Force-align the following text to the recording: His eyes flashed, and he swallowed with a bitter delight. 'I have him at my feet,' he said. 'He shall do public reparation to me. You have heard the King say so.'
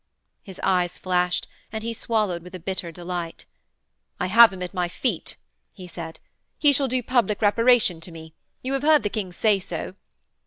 His 0.41 0.59
eyes 0.63 0.97
flashed, 0.97 1.47
and 1.71 1.83
he 1.83 1.93
swallowed 1.93 2.41
with 2.41 2.55
a 2.55 2.59
bitter 2.59 2.91
delight. 2.91 3.45
'I 4.19 4.25
have 4.29 4.51
him 4.51 4.63
at 4.63 4.73
my 4.73 4.87
feet,' 4.87 5.35
he 5.73 5.85
said. 5.85 6.19
'He 6.57 6.73
shall 6.73 6.87
do 6.87 7.03
public 7.03 7.39
reparation 7.39 8.01
to 8.01 8.11
me. 8.11 8.33
You 8.63 8.73
have 8.73 8.81
heard 8.81 9.03
the 9.03 9.09
King 9.11 9.31
say 9.31 9.59
so.' 9.59 9.93